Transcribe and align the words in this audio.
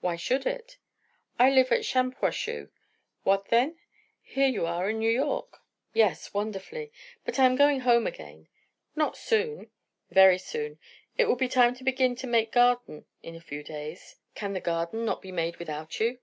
"Why 0.00 0.14
should 0.14 0.46
it?" 0.46 0.78
"I 1.40 1.50
live 1.50 1.72
at 1.72 1.84
Shampuashuh." 1.84 2.68
"What 3.24 3.46
then? 3.46 3.80
Here 4.22 4.46
you 4.46 4.64
are 4.64 4.88
in 4.88 5.00
New 5.00 5.10
York." 5.10 5.58
"Yes, 5.92 6.32
wonderfully. 6.32 6.92
But 7.24 7.40
I 7.40 7.46
am 7.46 7.56
going 7.56 7.80
home 7.80 8.06
again." 8.06 8.46
"Not 8.94 9.16
soon?" 9.16 9.72
"Very 10.08 10.38
soon. 10.38 10.78
It 11.18 11.24
will 11.24 11.34
be 11.34 11.48
time 11.48 11.74
to 11.74 11.82
begin 11.82 12.14
to 12.14 12.28
make 12.28 12.52
garden 12.52 13.06
in 13.24 13.34
a 13.34 13.40
few 13.40 13.64
days." 13.64 14.14
"Can 14.36 14.52
the 14.52 14.60
garden 14.60 15.04
not 15.04 15.20
be 15.20 15.32
made 15.32 15.56
without 15.56 15.98
you?" 15.98 16.20